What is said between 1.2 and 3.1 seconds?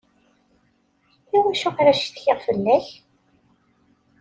Iwacu ara ccetkiɣ fella-k?